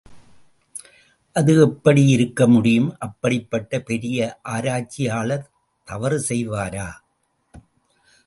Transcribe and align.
அது 1.35 1.53
எப்படி 1.61 2.03
இருக்க 2.07 2.47
முடியும் 2.47 2.97
அப்படிப்பட்ட 2.97 3.79
பெரிய 3.81 4.39
ஆராய்ச்சியாளர் 4.49 5.45
தவறு 5.87 6.19
செய்வாரா? 6.29 6.87